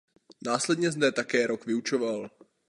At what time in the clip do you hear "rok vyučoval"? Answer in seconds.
1.47-2.29